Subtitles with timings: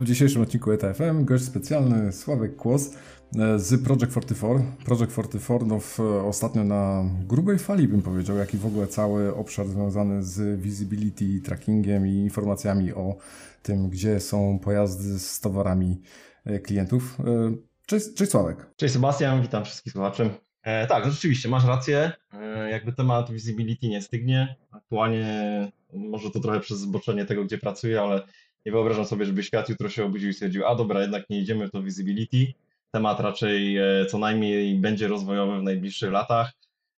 [0.00, 2.94] W dzisiejszym odcinku ETFM gość specjalny Sławek Kłos
[3.38, 4.62] e, z Project 44.
[4.84, 9.34] Project 44 no w, ostatnio na grubej fali bym powiedział, jak i w ogóle cały
[9.34, 13.16] obszar związany z visibility, trackingiem i informacjami o
[13.62, 16.02] tym, gdzie są pojazdy z towarami
[16.44, 17.20] e, klientów.
[17.20, 17.54] E,
[17.86, 18.66] cześć, cześć Sławek.
[18.76, 20.30] Cześć Sebastian, witam wszystkich słuchaczy.
[20.62, 22.12] E, tak, no rzeczywiście, masz rację.
[22.32, 24.56] E, jakby temat visibility nie stygnie.
[24.70, 28.22] Aktualnie może to trochę przez zboczenie tego, gdzie pracuję, ale
[28.66, 31.68] nie wyobrażam sobie, żeby świat jutro się obudził i stwierdził, a dobra, jednak nie idziemy
[31.68, 32.52] w to visibility.
[32.90, 36.52] Temat raczej e, co najmniej będzie rozwojowy w najbliższych latach.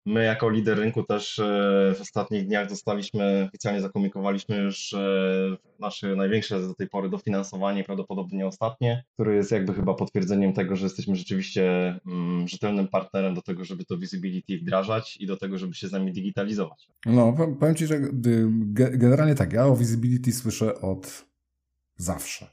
[0.06, 1.42] My jako lider rynku też e,
[1.96, 8.46] w ostatnich dniach dostaliśmy, oficjalnie zakomunikowaliśmy już e, nasze największe do tej pory dofinansowanie, prawdopodobnie
[8.46, 13.64] ostatnie, które jest jakby chyba potwierdzeniem tego, że jesteśmy rzeczywiście mm, rzetelnym partnerem do tego,
[13.64, 16.88] żeby to visibility wdrażać i do tego, żeby się z nami digitalizować.
[17.06, 18.00] No, powiem Ci, że
[18.72, 21.26] generalnie tak, ja o visibility słyszę od
[21.96, 22.46] zawsze.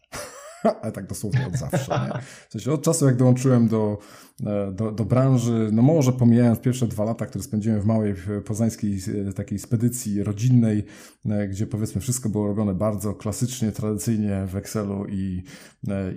[0.82, 1.92] Ale tak dosłownie od zawsze.
[1.92, 2.22] Nie?
[2.50, 3.98] W sensie od czasu, jak dołączyłem do,
[4.46, 9.00] e, do, do branży, no może pomijając pierwsze dwa lata, które spędziłem w małej poznańskiej
[9.30, 10.86] e, takiej spedycji rodzinnej,
[11.26, 15.44] e, gdzie powiedzmy wszystko było robione bardzo klasycznie, tradycyjnie w Excelu i,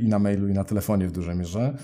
[0.00, 1.76] i na mailu, i na telefonie w dużej mierze,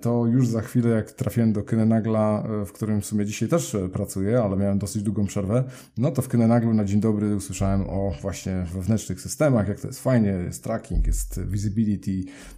[0.00, 4.42] to już za chwilę, jak trafiłem do Kynenagla, w którym w sumie dzisiaj też pracuję,
[4.42, 5.64] ale miałem dosyć długą przerwę,
[5.96, 10.02] no to w Kynenaglu na dzień dobry usłyszałem o właśnie wewnętrznych systemach, jak to jest
[10.02, 11.87] fajnie, jest tracking, jest visibility,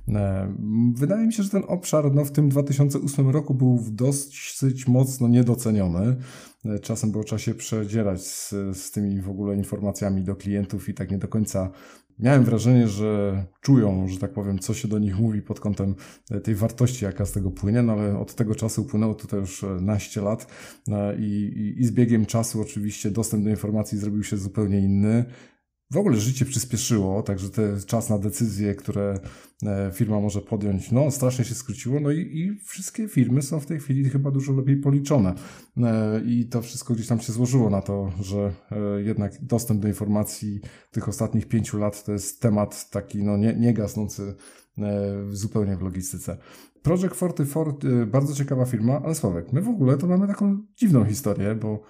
[0.08, 0.54] E,
[0.94, 6.16] wydaje mi się, że ten obszar no, w tym 2008 roku był dosyć mocno niedoceniony.
[6.64, 10.94] E, czasem było trzeba się przedzierać z, z tymi w ogóle informacjami do klientów i
[10.94, 11.70] tak nie do końca
[12.18, 15.94] miałem wrażenie, że czują, że tak powiem, co się do nich mówi pod kątem
[16.30, 19.64] e, tej wartości, jaka z tego płynie, no ale od tego czasu upłynęło tutaj już
[19.80, 20.46] naście lat.
[21.18, 25.24] I, i, i z biegiem czasu oczywiście dostęp do informacji zrobił się zupełnie inny
[25.90, 29.20] w ogóle życie przyspieszyło, także ten czas na decyzje, które
[29.62, 33.66] e, firma może podjąć, no strasznie się skróciło, no i, i wszystkie firmy są w
[33.66, 35.34] tej chwili chyba dużo lepiej policzone
[35.76, 39.88] e, i to wszystko gdzieś tam się złożyło na to, że e, jednak dostęp do
[39.88, 40.60] informacji
[40.90, 44.34] tych ostatnich pięciu lat to jest temat taki no nie, nie gasnący
[45.32, 46.36] zupełnie w logistyce.
[46.82, 51.54] Project 44, bardzo ciekawa firma, ale Sławek, my w ogóle to mamy taką dziwną historię,
[51.54, 51.82] bo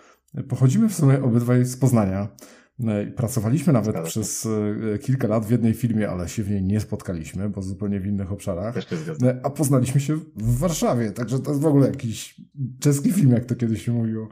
[0.48, 2.28] pochodzimy w sumie obydwaj z Poznania,
[3.16, 4.46] pracowaliśmy nawet Zgadza przez
[4.94, 8.06] e, kilka lat w jednej firmie, ale się w niej nie spotkaliśmy, bo zupełnie w
[8.06, 8.76] innych obszarach.
[9.22, 12.34] E, a poznaliśmy się w Warszawie, także to jest w ogóle jakiś
[12.80, 14.28] czeski film, jak to kiedyś się mówiło.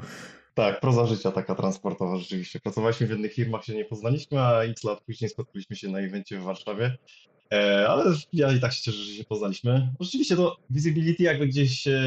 [0.55, 2.61] Tak, proza życia taka transportowa rzeczywiście.
[2.61, 6.39] Pracowaliśmy w jednych firmach, się nie poznaliśmy, a x lat później spotkaliśmy się na evencie
[6.39, 6.97] w Warszawie.
[7.53, 9.93] E, ale ja i tak się cieszę, że się poznaliśmy.
[10.01, 12.01] Rzeczywiście to visibility jakby gdzieś e,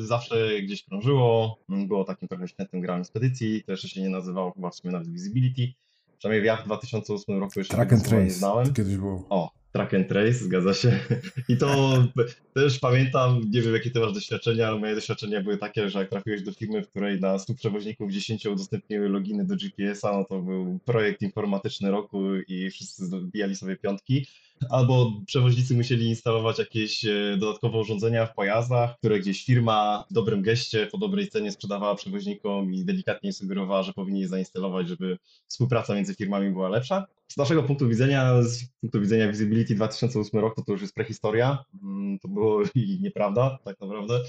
[0.00, 4.70] zawsze gdzieś krążyło, było takim trochę świetnym grałem spedycji, to jeszcze się nie nazywało chyba
[4.70, 5.72] w sumie nawet visibility.
[6.18, 8.66] Przynajmniej ja w 2008 roku jeszcze Track and Trace, nie znałem.
[8.66, 9.26] To kiedyś było.
[9.28, 11.00] O, Track and Trace, zgadza się.
[11.48, 11.68] I to
[12.54, 16.08] też pamiętam, nie wiem jakie ty masz doświadczenia, ale moje doświadczenia były takie, że jak
[16.08, 20.42] trafiłeś do firmy, w której na 100 przewoźników 10 udostępniły loginy do GPS-a, no to
[20.42, 24.26] był projekt informatyczny roku i wszyscy zbijali sobie piątki.
[24.70, 30.42] Albo przewoźnicy musieli instalować jakieś e, dodatkowe urządzenia w pojazdach, które gdzieś firma w dobrym
[30.42, 35.94] geście, po dobrej cenie sprzedawała przewoźnikom i delikatnie sugerowała, że powinni je zainstalować, żeby współpraca
[35.94, 37.06] między firmami była lepsza.
[37.30, 41.64] Z naszego punktu widzenia, z punktu widzenia Visibility 2008 roku, to już jest prehistoria.
[41.82, 44.20] Mm, to było i nieprawda, tak naprawdę.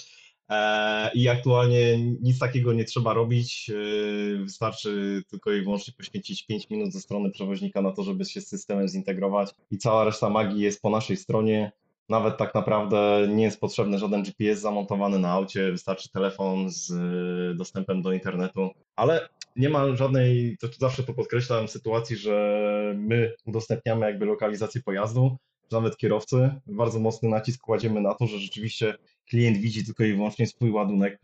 [0.50, 3.70] E, I aktualnie nic takiego nie trzeba robić.
[3.70, 8.42] E, wystarczy tylko i wyłącznie poświęcić 5 minut ze strony przewoźnika na to, żeby się
[8.42, 11.72] z systemem zintegrować, i cała reszta magii jest po naszej stronie.
[12.10, 16.94] Nawet tak naprawdę nie jest potrzebny żaden GPS zamontowany na aucie, wystarczy telefon z
[17.58, 24.06] dostępem do internetu, ale nie ma żadnej, to zawsze to podkreślam, sytuacji, że my udostępniamy
[24.06, 25.38] jakby lokalizację pojazdu,
[25.72, 26.50] nawet kierowcy.
[26.68, 28.98] Bardzo mocny nacisk kładziemy na to, że rzeczywiście
[29.32, 31.18] klient widzi tylko i wyłącznie swój ładunek e,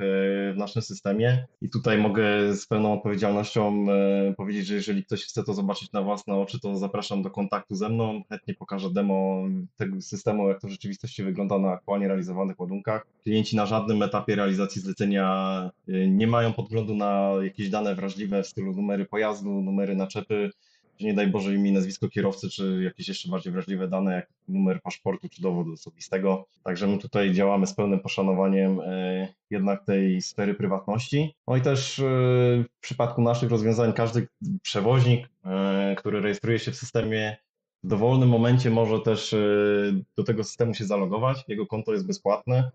[0.53, 1.47] w naszym systemie.
[1.61, 6.01] I tutaj mogę z pełną odpowiedzialnością e, powiedzieć, że jeżeli ktoś chce to zobaczyć na
[6.01, 8.21] własne oczy, to zapraszam do kontaktu ze mną.
[8.29, 9.43] Chętnie pokażę demo
[9.75, 13.07] tego systemu, jak to w rzeczywistości wygląda na aktualnie realizowanych ładunkach.
[13.23, 18.47] Klienci na żadnym etapie realizacji zlecenia e, nie mają podglądu na jakieś dane wrażliwe w
[18.47, 20.51] stylu numery pojazdu, numery naczepy
[20.99, 24.81] że nie daj Boże imię, nazwisko kierowcy, czy jakieś jeszcze bardziej wrażliwe dane, jak numer
[24.81, 26.45] paszportu, czy dowodu osobistego.
[26.63, 31.35] Także my tutaj działamy z pełnym poszanowaniem e, jednak tej sfery prywatności.
[31.47, 34.27] No i też e, w przypadku naszych rozwiązań każdy
[34.61, 37.37] przewoźnik, e, który rejestruje się w systemie,
[37.83, 39.35] w dowolnym momencie może też
[40.17, 41.43] do tego systemu się zalogować.
[41.47, 42.71] Jego konto jest bezpłatne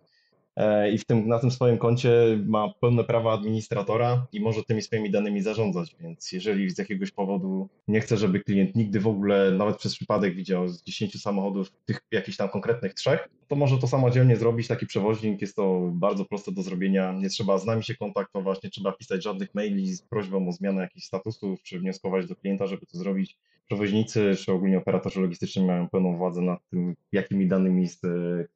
[0.92, 2.12] i w tym, na tym swoim koncie
[2.46, 5.96] ma pełne prawa administratora i może tymi swoimi danymi zarządzać.
[6.00, 10.34] Więc jeżeli z jakiegoś powodu nie chce, żeby klient nigdy w ogóle, nawet przez przypadek
[10.34, 14.86] widział z 10 samochodów tych jakichś tam konkretnych trzech, to może to samodzielnie zrobić taki
[14.86, 15.40] przewoźnik.
[15.40, 17.12] Jest to bardzo proste do zrobienia.
[17.12, 20.82] Nie trzeba z nami się kontaktować, nie trzeba pisać żadnych maili z prośbą o zmianę
[20.82, 23.38] jakichś statusów, czy wnioskować do klienta, żeby to zrobić.
[23.66, 28.00] Przewoźnicy, czy ogólnie operatorzy logistyczni mają pełną władzę nad tym, jakimi danymi z,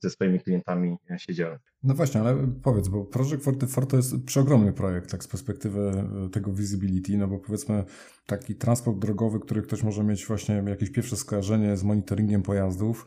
[0.00, 1.56] ze swoimi klientami się dzielą.
[1.82, 5.81] No właśnie, ale powiedz, bo Project 44 to jest przeogromny projekt, tak z perspektywy
[6.26, 7.84] e, tego visibility, no bo powiedzmy
[8.26, 13.06] taki transport drogowy, który ktoś może mieć właśnie jakieś pierwsze skojarzenie z monitoringiem pojazdów,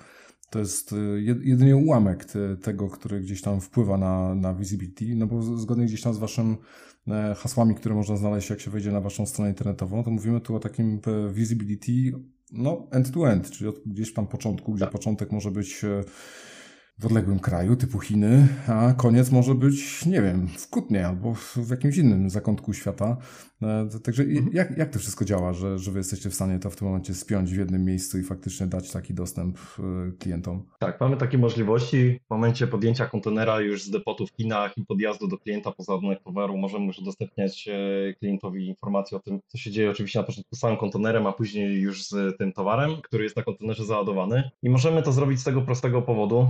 [0.50, 2.26] to jest y, jedynie ułamek
[2.62, 6.58] tego, który gdzieś tam wpływa na, na visibility, no bo zgodnie gdzieś tam z waszym
[7.08, 10.56] e, hasłami, które można znaleźć, jak się wejdzie na waszą stronę internetową, to mówimy tu
[10.56, 11.92] o takim e, visibility
[12.52, 14.92] no end-to-end, -end, czyli od gdzieś tam początku, gdzie tak.
[14.92, 16.04] początek może być e,
[17.00, 21.70] w odległym kraju typu Chiny, a koniec może być, nie wiem, w Kutnie albo w
[21.72, 23.18] jakimś innym zakątku świata.
[23.62, 24.50] E, także mhm.
[24.54, 27.14] jak, jak to wszystko działa, że, że wy jesteście w stanie to w tym momencie
[27.14, 30.66] spiąć w jednym miejscu i faktycznie dać taki dostęp e, klientom?
[30.80, 32.20] Tak, mamy takie możliwości.
[32.28, 36.24] W momencie podjęcia kontenera już z depotu w Chinach i podjazdu do klienta po załadunek
[36.24, 40.56] towaru możemy już udostępniać e, klientowi informacje o tym, co się dzieje oczywiście na początku
[40.56, 44.50] z samym kontenerem, a później już z tym towarem, który jest na kontenerze załadowany.
[44.64, 46.48] I możemy to zrobić z tego prostego powodu,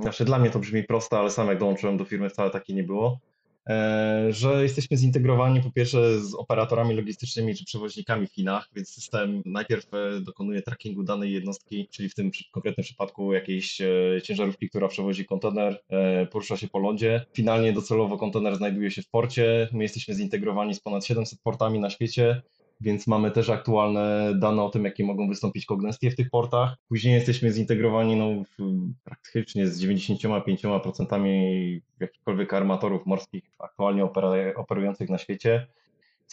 [0.00, 2.82] znaczy dla mnie to brzmi prosto, ale sam jak dołączyłem do firmy wcale takie nie
[2.82, 3.20] było,
[3.68, 9.42] e, że jesteśmy zintegrowani po pierwsze z operatorami logistycznymi czy przewoźnikami w Chinach, więc system
[9.46, 13.86] najpierw e, dokonuje trackingu danej jednostki, czyli w tym konkretnym przypadku jakiejś e,
[14.22, 15.82] ciężarówki, która przewozi kontener,
[16.30, 17.26] porusza się po lądzie.
[17.32, 19.68] Finalnie docelowo kontener znajduje się w porcie.
[19.72, 22.42] My jesteśmy zintegrowani z ponad 700 portami na świecie
[22.80, 26.76] więc mamy też aktualne dane o tym, jakie mogą wystąpić kognestie w tych portach.
[26.88, 28.42] Później jesteśmy zintegrowani no,
[29.04, 34.04] praktycznie z 95% jakichkolwiek armatorów morskich aktualnie
[34.56, 35.66] operujących na świecie.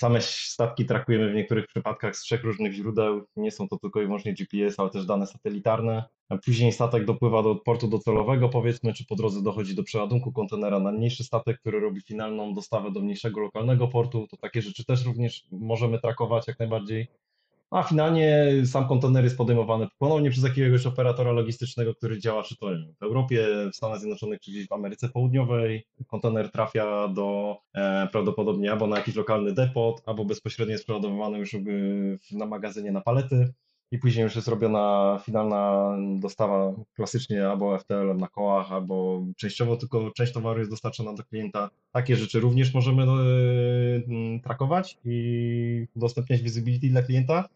[0.02, 3.26] Same statki trakujemy w niektórych przypadkach z trzech różnych źródeł.
[3.36, 6.04] Nie są to tylko i wyłącznie GPS, ale też dane satelitarne.
[6.46, 10.92] Później statek dopływa do portu docelowego, powiedzmy, czy po drodze dochodzi do przeładunku kontenera na
[10.92, 14.28] mniejszy statek, który robi finalną dostawę do mniejszego lokalnego portu.
[14.28, 17.08] To takie rzeczy też również możemy trakować jak najbardziej.
[17.72, 22.68] A finalnie sam kontener jest podejmowany ponownie przez jakiegoś operatora logistycznego, który działa czy to
[23.00, 25.86] w Europie, w Stanach Zjednoczonych, czy gdzieś w Ameryce Południowej.
[26.08, 31.56] Kontener trafia do e, prawdopodobnie albo na jakiś lokalny depot, albo bezpośrednio jest przeładowywany już
[32.32, 33.54] na magazynie na palety
[33.92, 40.12] i później już jest robiona finalna dostawa klasycznie albo FTL na kołach, albo częściowo tylko
[40.12, 41.70] część towaru jest dostarczona do klienta.
[41.92, 47.50] Takie rzeczy również możemy e, trakować i udostępniać visibility dla klienta.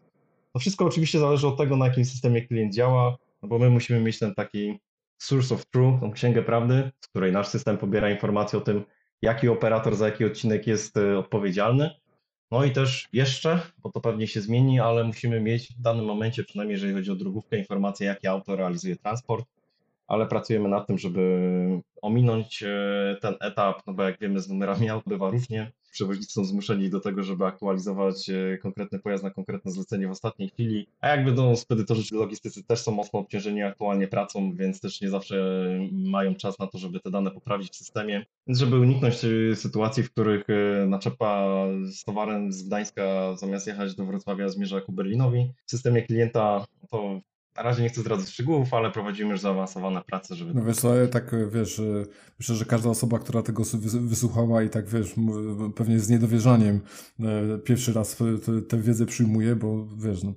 [0.56, 4.00] To wszystko oczywiście zależy od tego, na jakim systemie klient działa, no bo my musimy
[4.00, 4.78] mieć ten taki
[5.18, 8.84] source of truth, tą księgę prawdy, z której nasz system pobiera informacje o tym,
[9.22, 11.90] jaki operator za jaki odcinek jest e, odpowiedzialny.
[12.50, 16.44] No i też jeszcze, bo to pewnie się zmieni, ale musimy mieć w danym momencie,
[16.44, 19.46] przynajmniej jeżeli chodzi o drogówkę, informację, jaki auto realizuje transport,
[20.06, 21.40] ale pracujemy nad tym, żeby
[22.02, 25.72] ominąć e, ten etap, no bo jak wiemy z numerami aut bywa różnie.
[25.96, 30.48] Przewoźnicy są zmuszeni do tego, żeby aktualizować e, konkretny pojazd na konkretne zlecenie w ostatniej
[30.48, 35.10] chwili, a jak będą spedytorzy logistycy też są mocno obciążeni aktualnie pracą, więc też nie
[35.10, 35.36] zawsze
[35.92, 38.26] mają czas na to, żeby te dane poprawić w systemie.
[38.46, 40.46] Więc żeby uniknąć e, sytuacji, w których
[40.86, 41.46] naczepa
[41.84, 47.20] z towarem z Gdańska zamiast jechać do Wrocławia zmierza ku Berlinowi, w systemie klienta to
[47.56, 50.54] na razie nie chcę zdradzać szczegółów, ale prowadzimy już zaawansowane prace, żeby...
[50.54, 51.82] No wiesz co, tak wiesz,
[52.38, 53.62] myślę, że każda osoba, która tego
[54.00, 55.14] wysłuchała i tak wiesz,
[55.74, 56.80] pewnie z niedowierzaniem
[57.20, 58.16] e, pierwszy raz
[58.68, 60.34] tę wiedzę przyjmuje, bo wiesz, no,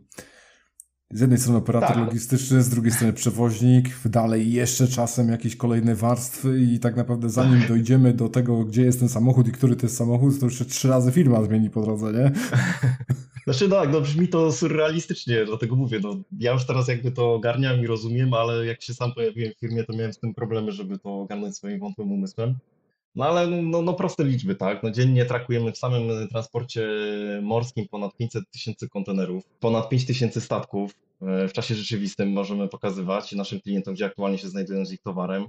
[1.12, 1.98] z jednej strony operator tak.
[1.98, 7.68] logistyczny, z drugiej strony przewoźnik, dalej jeszcze czasem jakieś kolejne warstwy i tak naprawdę zanim
[7.68, 10.88] dojdziemy do tego, gdzie jest ten samochód i który to jest samochód, to jeszcze trzy
[10.88, 12.32] razy firma zmieni po drodze, nie?
[13.50, 17.80] Znaczy tak, no brzmi to surrealistycznie, dlatego mówię, no ja już teraz jakby to ogarniam
[17.80, 21.00] i rozumiem, ale jak się sam pojawiłem w firmie, to miałem z tym problemy, żeby
[21.00, 22.56] to ogarnąć swoim wątłym umysłem.
[23.16, 24.84] No ale no, no proste liczby, tak?
[24.84, 26.90] No dziennie trakujemy w samym transporcie
[27.42, 30.96] morskim ponad 500 tysięcy kontenerów, ponad 5 tysięcy statków.
[31.22, 35.46] E, w czasie rzeczywistym możemy pokazywać naszym klientom, gdzie aktualnie się znajdują z ich towarem.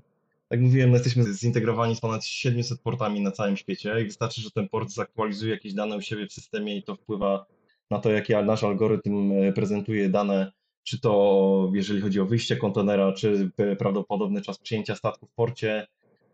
[0.50, 4.50] Jak mówiłem, my jesteśmy zintegrowani z ponad 700 portami na całym świecie i wystarczy, że
[4.50, 7.46] ten port zaktualizuje jakieś dane u siebie w systemie i to wpływa
[7.90, 10.52] na to, jaki nasz algorytm e, prezentuje dane,
[10.84, 15.86] czy to jeżeli chodzi o wyjście kontenera, czy prawdopodobny czas przyjęcia statku w porcie,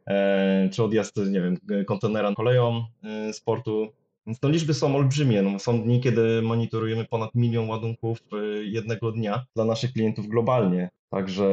[0.07, 3.89] e, czy odjazd, nie wiem, kontenera koleją e, z portu.
[4.27, 5.43] Więc to liczby są olbrzymie.
[5.43, 8.19] No, są dni, kiedy monitorujemy ponad milion ładunków
[8.63, 10.91] jednego dnia dla naszych klientów globalnie.
[11.11, 11.49] Także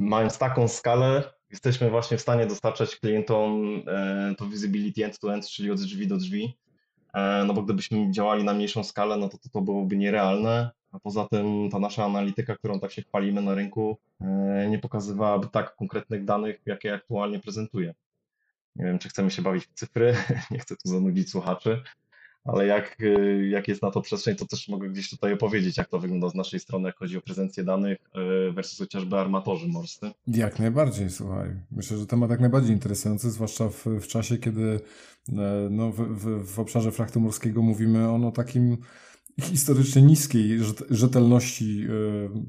[0.00, 5.80] mając taką skalę, jesteśmy właśnie w stanie dostarczać klientom e, to visibility end-to-end, czyli od
[5.80, 6.56] drzwi do drzwi.
[7.16, 10.70] E, no bo gdybyśmy działali na mniejszą skalę, no to to, to byłoby nierealne.
[10.92, 15.48] A poza tym ta nasza analityka, którą tak się chwalimy na rynku, e, nie pokazywałaby
[15.52, 17.94] tak konkretnych danych, jakie aktualnie prezentuje.
[18.76, 20.16] Nie wiem, czy chcemy się bawić w cyfry,
[20.50, 21.82] nie chcę tu zanudzić słuchaczy,
[22.46, 25.88] ale jak, y, jak jest na to przestrzeń, to też mogę gdzieś tutaj opowiedzieć, jak
[25.88, 27.98] to wygląda z naszej strony, jak chodzi o prezencję danych
[28.48, 30.10] y, versus chociażby armatorzy morscy.
[30.26, 31.48] Jak najbardziej, słuchaj.
[31.72, 34.80] Myślę, że temat jak najbardziej interesujący, zwłaszcza w, w czasie, kiedy
[35.28, 38.76] e, no, w, w, w obszarze frachtu morskiego mówimy o no, takim
[39.42, 40.58] historycznie niskiej
[40.90, 41.86] rzetelności,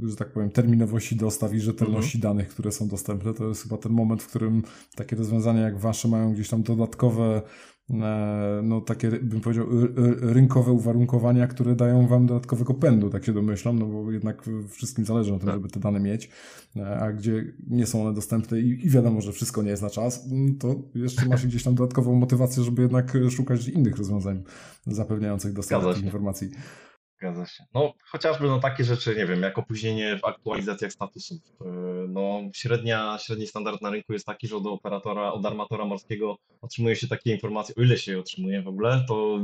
[0.04, 2.34] e, że tak powiem, terminowości dostaw i rzetelności mhm.
[2.34, 3.34] danych, które są dostępne.
[3.34, 4.64] To jest chyba ten moment, w którym
[4.96, 7.42] takie rozwiązania jak wasze mają gdzieś tam dodatkowe
[8.64, 9.68] no takie, bym powiedział,
[10.22, 15.32] rynkowe uwarunkowania, które dają wam dodatkowego pędu, tak się domyślam, no bo jednak wszystkim zależy
[15.32, 15.56] na tym, tak.
[15.56, 16.30] żeby te dane mieć,
[16.76, 19.90] e, a gdzie nie są one dostępne i, i wiadomo, że wszystko nie jest na
[19.90, 24.44] czas, mm, to jeszcze masz gdzieś tam dodatkową motywację, żeby jednak szukać innych rozwiązań
[24.88, 26.50] zapewniających dostęp do tych informacji.
[27.18, 27.64] Zgadza się.
[27.74, 31.38] No chociażby no, takie rzeczy, nie wiem, jak opóźnienie w aktualizacjach statusów.
[31.62, 31.66] E,
[32.08, 36.96] no średnia, średni standard na rynku jest taki, że od operatora, od armatora morskiego otrzymuje
[36.96, 39.40] się takie informacje, o ile się je otrzymuje w ogóle, to,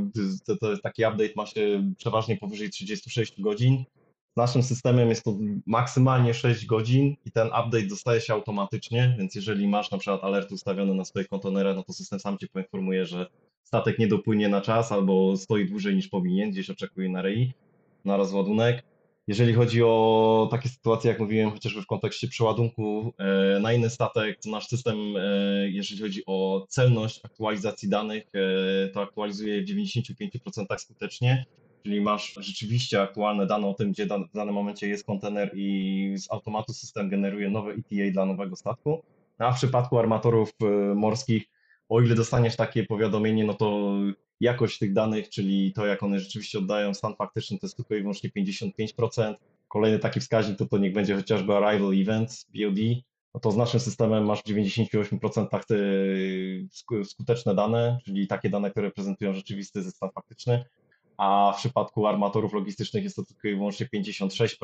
[0.46, 3.84] to, to taki update ma się przeważnie powyżej 36 godzin.
[4.36, 9.68] Naszym systemem jest to maksymalnie 6 godzin i ten update dostaje się automatycznie, więc jeżeli
[9.68, 13.26] masz na przykład alert ustawiony na swoich kontenerach, no to system sam cię poinformuje, że
[13.62, 17.52] statek nie dopłynie na czas albo stoi dłużej niż powinien, gdzieś oczekuje na rei
[18.04, 18.84] na rozładunek.
[19.26, 24.40] Jeżeli chodzi o takie sytuacje, jak mówiłem, chociażby w kontekście przeładunku e, na inny statek,
[24.40, 25.20] to nasz system, e,
[25.70, 31.44] jeżeli chodzi o celność aktualizacji danych, e, to aktualizuje w 95% skutecznie,
[31.82, 36.32] czyli masz rzeczywiście aktualne dane o tym, gdzie w danym momencie jest kontener i z
[36.32, 39.02] automatu system generuje nowe ETA dla nowego statku.
[39.38, 40.52] A w przypadku armatorów
[40.94, 41.53] morskich,
[41.88, 43.92] o ile dostaniesz takie powiadomienie, no to
[44.40, 48.00] jakość tych danych, czyli to, jak one rzeczywiście oddają stan faktyczny, to jest tylko i
[48.00, 49.34] wyłącznie 55%.
[49.68, 52.78] Kolejny taki wskaźnik to, to niech będzie chociażby arrival events, BOD,
[53.34, 55.76] no to z naszym systemem masz w 98% te
[57.04, 60.64] skuteczne dane, czyli takie dane, które prezentują rzeczywisty stan faktyczny
[61.16, 64.56] a w przypadku armatorów logistycznych jest to tylko i wyłącznie 56%.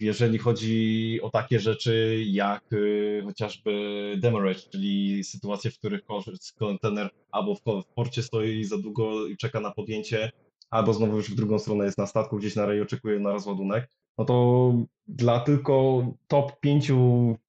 [0.00, 3.72] Jeżeli chodzi o takie rzeczy jak y, chociażby
[4.18, 6.00] demurrage, czyli sytuacje, w których
[6.58, 7.62] kontener albo w
[7.94, 10.30] porcie stoi za długo i czeka na podjęcie,
[10.70, 13.88] albo znowu już w drugą stronę jest na statku, gdzieś na reju oczekuje na rozładunek,
[14.18, 14.74] no to
[15.08, 16.98] dla tylko top pięciu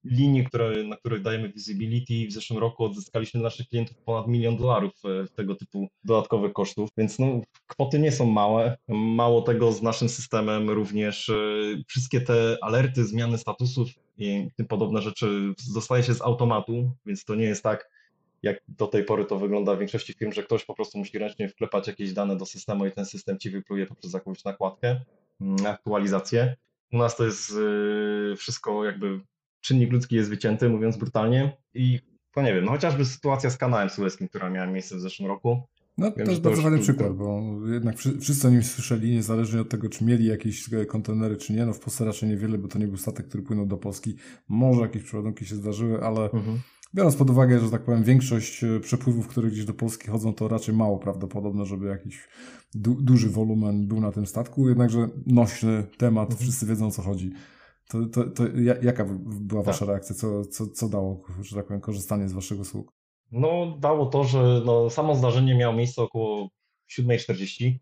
[0.04, 4.58] linii, które, na których dajemy visibility, w zeszłym roku odzyskaliśmy dla naszych klientów ponad milion
[4.58, 8.78] dolarów e, tego typu dodatkowych kosztów, więc no, kwoty nie są małe.
[8.88, 11.34] Mało tego z naszym systemem również e,
[11.88, 17.36] wszystkie te alerty, zmiany statusów i tym podobne rzeczy dostaje się z automatu, więc to
[17.36, 17.90] nie jest tak,
[18.44, 21.50] jak do tej pory to wygląda w większości firm, że ktoś po prostu musi ręcznie
[21.50, 25.02] wklepać jakieś dane do systemu i ten system ci wypluje poprzez jakąś nakładkę.
[25.42, 26.56] Mm, aktualizację.
[26.94, 29.20] U nas to jest y, wszystko jakby
[29.62, 32.00] czynnik ludzki jest wycięty, mówiąc brutalnie i
[32.32, 35.62] to nie wiem, no chociażby sytuacja z kanałem sueskim, która miała miejsce w zeszłym roku.
[35.98, 37.42] No wiem, to jest bardzo fajny przykład, bo
[37.74, 41.66] jednak wszyscy o nim słyszeli, niezależnie od tego, czy mieli jakieś kontenery, czy nie.
[41.66, 44.16] No w Polsce raczej niewiele, bo to nie był statek, który płynął do Polski.
[44.48, 46.60] Może jakieś przeładunki się zdarzyły, ale mhm.
[46.94, 50.48] Biorąc pod uwagę, że tak powiem, większość e, przepływów, które gdzieś do Polski chodzą, to
[50.48, 52.28] raczej mało prawdopodobne, żeby jakiś
[52.74, 56.42] du duży wolumen był na tym statku, jednakże nośny temat, mhm.
[56.42, 57.32] wszyscy wiedzą o co chodzi.
[57.88, 58.44] To, to, to
[58.82, 59.88] jaka była Wasza tak.
[59.88, 60.16] reakcja?
[60.16, 62.92] Co, co, co dało, że tak powiem, korzystanie z Waszych usług?
[63.32, 66.50] No, dało to, że no, samo zdarzenie miało miejsce około
[67.00, 67.74] 7.40.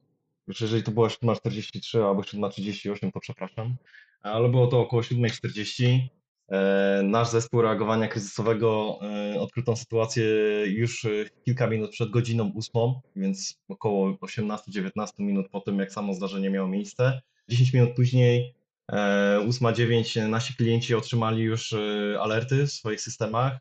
[0.46, 3.76] Znaczy, jeżeli to była 7.43 albo 7.38, to przepraszam.
[4.22, 6.08] Ale było to około 7.40.
[6.52, 10.26] E, nasz zespół reagowania kryzysowego e, odkrył sytuację
[10.66, 11.10] już e,
[11.46, 14.90] kilka minut przed godziną ósmą, więc około 18-19
[15.20, 17.22] minut po tym, jak samo zdarzenie miało miejsce.
[17.50, 18.57] 10 minut później
[18.92, 21.76] 8.9 nasi klienci otrzymali już
[22.20, 23.60] alerty w swoich systemach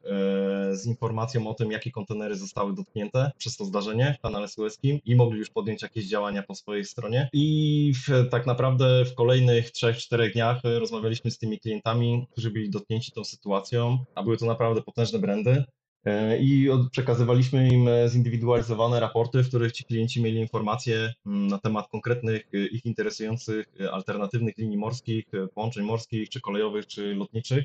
[0.72, 5.16] z informacją o tym, jakie kontenery zostały dotknięte przez to zdarzenie w kanale sueskim i
[5.16, 7.28] mogli już podjąć jakieś działania po swojej stronie.
[7.32, 13.12] I w, tak naprawdę w kolejnych 3-4 dniach rozmawialiśmy z tymi klientami, którzy byli dotknięci
[13.12, 15.64] tą sytuacją, a były to naprawdę potężne brandy.
[16.06, 21.58] E, i przekazywaliśmy im e, zindywidualizowane raporty, w których ci klienci mieli informacje mm, na
[21.58, 27.64] temat konkretnych e, ich interesujących alternatywnych linii morskich, połączeń morskich, czy kolejowych, czy lotniczych,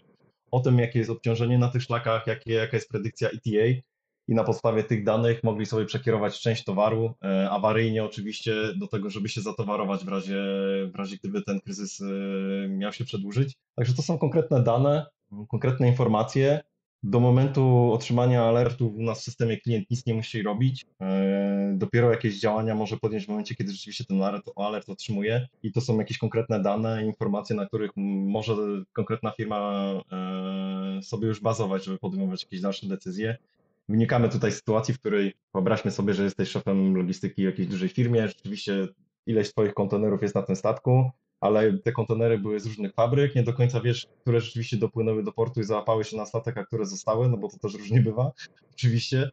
[0.52, 3.82] o tym, jakie jest obciążenie na tych szlakach, jakie, jaka jest predykcja ETA
[4.28, 7.14] i na podstawie tych danych mogli sobie przekierować część towaru,
[7.50, 10.44] awaryjnie oczywiście do tego, żeby się zatowarować w razie,
[10.94, 12.04] w razie gdyby ten kryzys
[12.70, 13.54] miał się przedłużyć.
[13.76, 15.06] Także to są konkretne dane,
[15.50, 16.62] konkretne informacje,
[17.04, 20.86] do momentu otrzymania alertu u nas w systemie klient nic nie musi robić.
[21.02, 25.72] E, dopiero jakieś działania może podjąć w momencie, kiedy rzeczywiście ten alert, alert otrzymuje i
[25.72, 28.56] to są jakieś konkretne dane, informacje, na których może
[28.94, 33.38] konkretna firma e, sobie już bazować, żeby podejmować jakieś dalsze decyzje.
[33.90, 37.90] Wynikamy tutaj z sytuacji, w której wyobraźmy sobie, że jesteś szefem logistyki w jakiejś dużej
[37.90, 38.88] firmie, rzeczywiście
[39.26, 43.44] ileś twoich kontenerów jest na tym statku, ale te kontenery były z różnych fabryk, nie
[43.44, 46.86] do końca wiesz, które rzeczywiście dopłynęły do portu i załapały się na statek, a które
[46.86, 48.32] zostały, no bo to też różnie bywa,
[48.74, 49.30] oczywiście.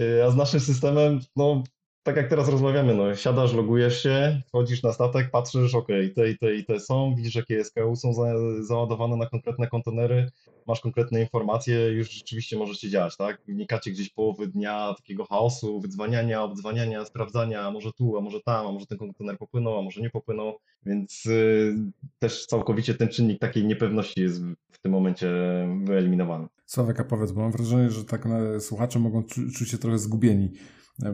[0.00, 1.62] Y, a z naszym systemem, no
[2.08, 6.38] tak jak teraz rozmawiamy, no siadasz, logujesz się, wchodzisz na statek, patrzysz, ok, te i
[6.38, 8.24] te i te są, widzisz jakie SKU są za,
[8.60, 10.30] załadowane na konkretne kontenery,
[10.66, 13.40] masz konkretne informacje, już rzeczywiście możecie działać, tak?
[13.48, 18.72] Wnikacie gdzieś połowy dnia takiego chaosu, wydzwaniania, obdzwaniania, sprawdzania, może tu, a może tam, a
[18.72, 21.74] może ten kontener popłynął, a może nie popłynął, więc y,
[22.18, 25.28] też całkowicie ten czynnik takiej niepewności jest w tym momencie
[25.84, 26.46] wyeliminowany.
[26.66, 28.28] Sławek, a powiedz, bo mam wrażenie, że tak
[28.60, 30.50] słuchacze mogą czu czuć się trochę zgubieni,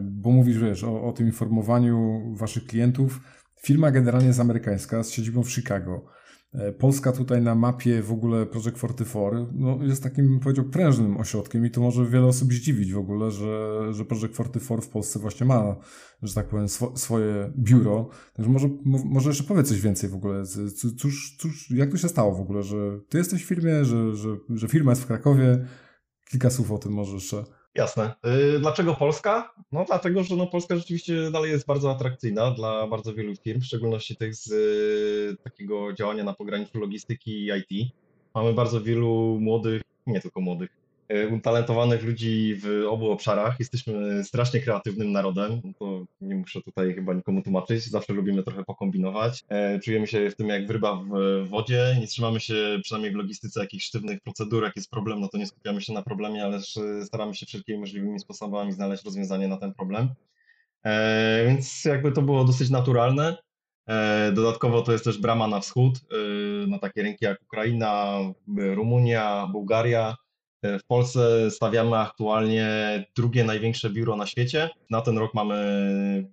[0.01, 3.19] bo mówisz, wiesz, o, o tym informowaniu waszych klientów.
[3.61, 6.05] Firma generalnie jest amerykańska, z siedzibą w Chicago.
[6.53, 11.65] E, Polska tutaj na mapie w ogóle Project 44 no, jest takim, powiedział, prężnym ośrodkiem
[11.65, 15.45] i to może wiele osób zdziwić w ogóle, że, że Project 44 w Polsce właśnie
[15.45, 15.75] ma,
[16.21, 18.09] że tak powiem, swo, swoje biuro.
[18.33, 20.43] Także może, może jeszcze powiedz coś więcej w ogóle.
[20.97, 24.29] Cóż, cóż, jak to się stało w ogóle, że ty jesteś w firmie, że, że,
[24.49, 25.65] że firma jest w Krakowie?
[26.29, 27.43] Kilka słów o tym może jeszcze.
[27.75, 28.13] Jasne.
[28.55, 29.53] Y, dlaczego Polska?
[29.71, 33.65] No dlatego, że no Polska rzeczywiście dalej jest bardzo atrakcyjna dla bardzo wielu firm, w
[33.65, 37.91] szczególności tych z y, takiego działania na pograniczu logistyki i IT.
[38.35, 40.69] Mamy bardzo wielu młodych, nie tylko młodych,
[41.31, 43.59] utalentowanych ludzi w obu obszarach.
[43.59, 49.43] Jesteśmy strasznie kreatywnym narodem, to nie muszę tutaj chyba nikomu tłumaczyć, zawsze lubimy trochę pokombinować.
[49.49, 53.59] E, czujemy się w tym jak ryba w wodzie, nie trzymamy się przynajmniej w logistyce
[53.59, 56.59] jakichś sztywnych procedur, jak jest problem, no to nie skupiamy się na problemie, ale
[57.03, 60.09] staramy się wszelkimi możliwymi sposobami znaleźć rozwiązanie na ten problem.
[60.83, 63.37] E, więc jakby to było dosyć naturalne.
[64.33, 65.99] Dodatkowo to jest też brama na wschód,
[66.67, 68.19] na takie rynki jak Ukraina,
[68.57, 70.15] Rumunia, Bułgaria.
[70.79, 72.69] W Polsce stawiamy aktualnie
[73.15, 74.69] drugie największe biuro na świecie.
[74.89, 75.55] Na ten rok mamy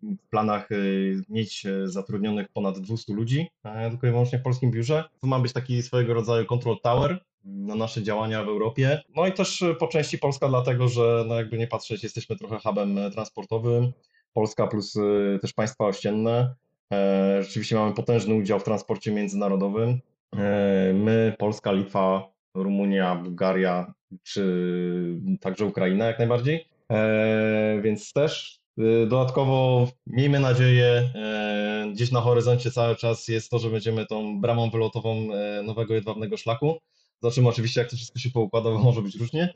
[0.02, 5.04] w planach y, mieć zatrudnionych ponad 200 ludzi, e, tylko i wyłącznie w polskim biurze.
[5.20, 9.02] To ma być taki swojego rodzaju control tower na nasze działania w Europie.
[9.16, 12.98] No i też po części Polska, dlatego że no jakby nie patrzeć, jesteśmy trochę hubem
[13.12, 13.92] transportowym.
[14.32, 16.54] Polska plus y, też państwa ościenne.
[16.92, 20.00] E, rzeczywiście mamy potężny udział w transporcie międzynarodowym.
[20.36, 26.68] E, my, Polska, Litwa, Rumunia, Bułgaria, czy także Ukraina jak najbardziej.
[26.92, 33.58] E, więc też e, dodatkowo miejmy nadzieję, e, gdzieś na horyzoncie cały czas jest to,
[33.58, 35.28] że będziemy tą bramą wylotową
[35.64, 36.78] nowego jedwabnego szlaku.
[37.22, 39.54] Zobaczymy oczywiście, jak to wszystko się poukłada, bo może być różnie,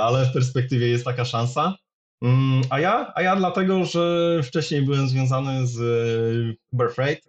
[0.00, 1.76] ale w perspektywie jest taka szansa.
[2.22, 3.12] Mm, a ja?
[3.14, 5.78] A ja dlatego, że wcześniej byłem związany z
[6.72, 7.28] Uber Freight.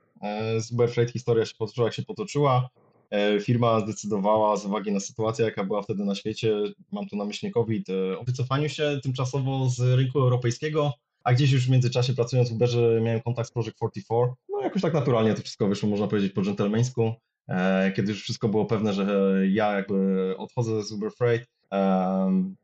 [0.60, 2.70] Z Uber Freight historia się potoczyła, jak się potoczyła.
[3.12, 6.56] E, firma zdecydowała z uwagi na sytuację, jaka była wtedy na świecie,
[6.92, 10.94] mam tu na myśli COVID, e, o wycofaniu się tymczasowo z rynku europejskiego,
[11.24, 14.32] a gdzieś już w międzyczasie pracując w Uberze miałem kontakt z Project 44.
[14.50, 17.14] No jakoś tak naturalnie to wszystko wyszło, można powiedzieć, po dżentelmeńsku.
[17.48, 21.50] E, kiedy już wszystko było pewne, że ja jakby odchodzę z Uber Freight,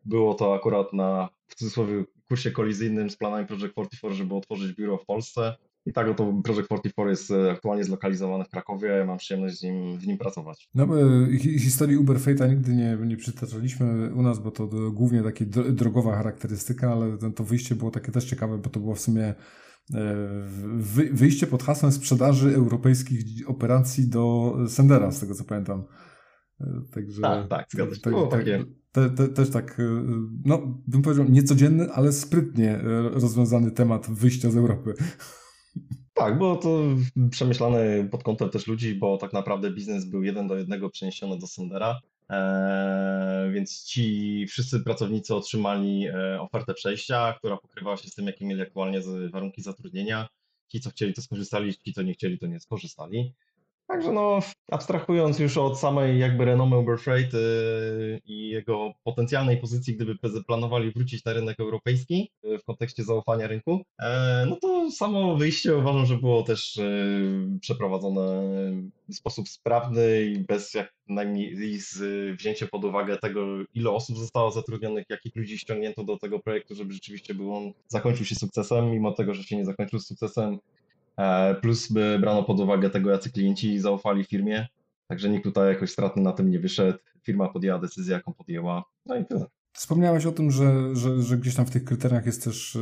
[0.06, 4.98] było to akurat na w cudzysłowie kursie kolizyjnym z planami Project 44, żeby otworzyć biuro
[4.98, 5.56] w Polsce.
[5.88, 9.98] I tak oto Project 44 jest e, aktualnie zlokalizowany w Krakowie, mam przyjemność z nim,
[9.98, 10.70] w nim pracować.
[10.76, 10.88] No,
[11.60, 16.92] historii Uber Fate'a nigdy nie, nie przytaczaliśmy u nas, bo to głównie taka drogowa charakterystyka,
[16.92, 19.36] ale to wyjście było takie też ciekawe, bo to było w sumie
[19.94, 20.16] e,
[21.12, 25.84] wyjście pod hasłem sprzedaży europejskich operacji do Sendera, z tego co pamiętam.
[26.62, 28.02] E, także, tak, tak, zgadza się.
[28.02, 28.46] Tak, tak,
[28.92, 29.82] te, te, też tak,
[30.46, 32.80] no bym powiedział niecodzienny, ale sprytnie
[33.12, 34.94] rozwiązany temat wyjścia z Europy.
[36.18, 36.84] Tak, było to
[37.32, 41.48] przemyślane pod kątem też ludzi, bo tak naprawdę biznes był jeden do jednego przeniesiony do
[41.48, 42.00] Sendera,
[42.30, 48.46] e, więc ci wszyscy pracownicy otrzymali e, ofertę przejścia, która pokrywała się z tym, jakie
[48.46, 49.02] mieli aktualnie
[49.32, 50.28] warunki zatrudnienia.
[50.68, 53.34] Ci, co chcieli, to skorzystali, ci, co nie chcieli, to nie skorzystali.
[53.88, 54.40] Także no,
[54.72, 60.16] abstrahując już od samej jakby renomy Uber Freight yy, i jego potencjalnej pozycji, gdyby
[60.48, 64.08] planowali wrócić na rynek europejski yy, w kontekście zaufania rynku, yy,
[64.50, 66.80] no to samo wyjście uważam, że było też
[67.62, 68.44] przeprowadzone
[69.10, 71.98] w sposób sprawny i bez jak najmniej z
[72.38, 76.94] wzięciem pod uwagę tego, ile osób zostało zatrudnionych, jakich ludzi ściągnięto do tego projektu, żeby
[76.94, 80.87] rzeczywiście był on, zakończył się sukcesem, mimo tego, że się nie zakończył sukcesem, E,
[81.62, 84.68] plus by brano pod uwagę tego, jacy klienci zaufali firmie,
[85.08, 86.98] także nikt tutaj jakoś stratny na tym nie wyszedł.
[87.24, 88.84] Firma podjęła decyzję, jaką podjęła.
[89.06, 89.46] No i tyle.
[89.78, 92.80] Wspomniałeś o tym, że, że, że gdzieś tam w tych kryteriach jest też e,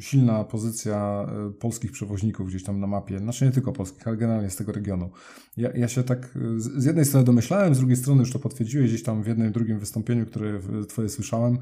[0.00, 3.18] silna pozycja e, polskich przewoźników gdzieś tam na mapie.
[3.18, 5.10] Znaczy nie tylko polskich, ale generalnie z tego regionu.
[5.56, 8.88] Ja, ja się tak e, z jednej strony domyślałem, z drugiej strony już to potwierdziłeś
[8.88, 11.58] gdzieś tam w jednym, drugim wystąpieniu, które twoje słyszałem,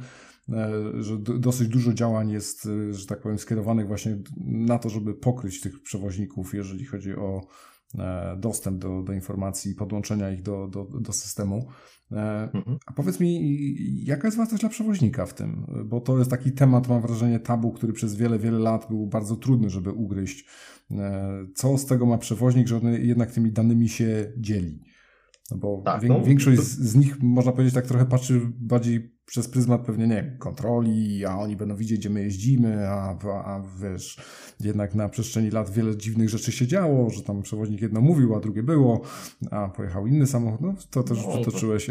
[1.01, 5.83] że dosyć dużo działań jest, że tak powiem, skierowanych właśnie na to, żeby pokryć tych
[5.83, 7.41] przewoźników, jeżeli chodzi o
[8.37, 11.69] dostęp do, do informacji, podłączenia ich do, do, do systemu.
[12.13, 12.79] E, mhm.
[12.87, 15.67] A powiedz mi, jaka jest wartość dla przewoźnika w tym?
[15.85, 19.37] Bo to jest taki temat, mam wrażenie, tabu, który przez wiele, wiele lat był bardzo
[19.37, 20.47] trudny, żeby ugryźć.
[20.91, 24.83] E, co z tego ma przewoźnik, że on jednak tymi danymi się dzieli?
[25.51, 26.65] No bo tak, no, większość to...
[26.65, 31.57] z nich, można powiedzieć, tak trochę patrzy bardziej przez pryzmat pewnie, nie kontroli, a oni
[31.57, 34.17] będą widzieć, gdzie my jeździmy, a, a, a wiesz,
[34.61, 38.41] jednak na przestrzeni lat wiele dziwnych rzeczy się działo, że tam przewoźnik jedno mówił, a
[38.41, 39.01] drugie było,
[39.51, 41.87] a pojechał inny samochód, no to też no, przytoczyłeś.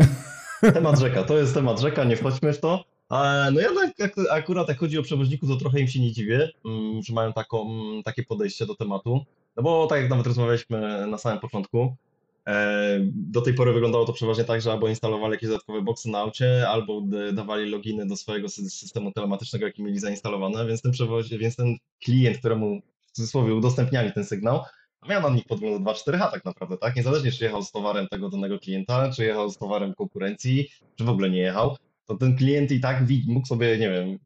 [0.73, 2.83] Temat rzeka, to jest temat rzeka, nie wchodźmy w to.
[3.53, 7.01] No ja tak, akurat jak chodzi o przewoźników, to trochę im się nie dziwię, mm,
[7.01, 7.67] że mają taką,
[8.05, 9.25] takie podejście do tematu.
[9.57, 11.95] No bo tak jak nawet rozmawialiśmy na samym początku,
[13.13, 16.69] do tej pory wyglądało to przeważnie tak, że albo instalowali jakieś dodatkowe boxy na aucie,
[16.69, 17.01] albo
[17.33, 20.91] dawali loginy do swojego systemu telematycznego, jaki mieli zainstalowane, więc ten,
[21.39, 24.61] więc ten klient, któremu w cudzysłowie udostępniali ten sygnał,
[25.09, 26.95] miał na nich podgląd 2-4H tak naprawdę, tak?
[26.95, 31.09] Niezależnie czy jechał z towarem tego danego klienta, czy jechał z towarem konkurencji, czy w
[31.09, 34.19] ogóle nie jechał, to ten klient i tak mógł sobie, nie wiem,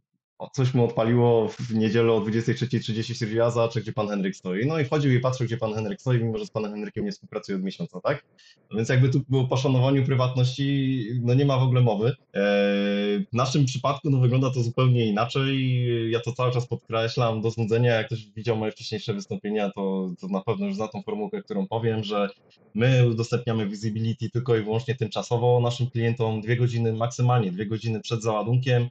[0.48, 4.66] coś mu odpaliło w niedzielę o 23.30 stwierdził, ja zobaczę, gdzie pan Henryk stoi.
[4.66, 7.12] No i wchodził i patrzył, gdzie pan Henryk stoi, mimo że z panem Henrykiem nie
[7.12, 8.26] współpracuje od miesiąca, tak?
[8.72, 12.08] No więc jakby tu było poszanowaniu prywatności, no nie ma w ogóle mowy.
[12.34, 15.86] Eee, w naszym przypadku no wygląda to zupełnie inaczej.
[16.12, 17.94] Ja to cały czas podkreślam do znudzenia.
[17.94, 21.68] Jak ktoś widział moje wcześniejsze wystąpienia, to, to na pewno już zna tą formułkę, którą
[21.68, 22.30] powiem, że
[22.74, 28.24] my udostępniamy visibility tylko i wyłącznie tymczasowo naszym klientom dwie godziny, maksymalnie dwie godziny przed
[28.24, 28.90] załadunkiem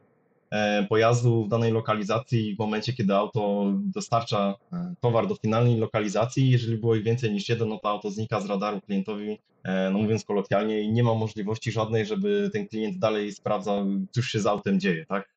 [0.88, 6.50] pojazdu w danej lokalizacji w momencie, kiedy auto dostarcza e, towar do finalnej lokalizacji.
[6.50, 9.98] Jeżeli było ich więcej niż jeden, no to auto znika z radaru klientowi, e, no
[9.98, 14.46] mówiąc kolokwialnie, i nie ma możliwości żadnej, żeby ten klient dalej sprawdzał, cóż się z
[14.46, 15.28] autem dzieje, tak?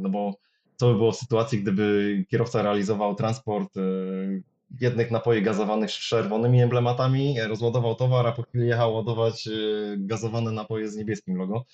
[0.00, 0.34] No bo
[0.76, 3.74] co by było w sytuacji, gdyby kierowca realizował transport
[4.80, 9.48] jednych napoi gazowanych z czerwonymi emblematami, rozładował towar, a po chwili jechał ładować
[9.96, 11.64] gazowane napoje z niebieskim logo.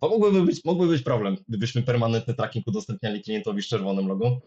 [0.00, 4.40] To mógłby być, mógłby być problem, gdybyśmy permanentny tracking udostępniali klientowi z czerwonym logo.